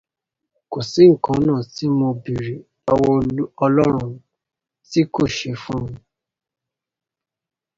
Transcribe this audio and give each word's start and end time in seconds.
Kò 0.71 0.79
sí 0.91 1.03
nǹkan 1.13 1.43
tí 1.73 1.85
mo 1.97 2.07
bèèrè 2.23 2.55
lọ́wọ́ 2.85 3.17
ọlọ́run 3.65 4.11
tí 4.89 5.01
kìí 5.13 5.31
ṣe 5.37 5.51
fún 5.63 5.81
mi. 5.91 5.99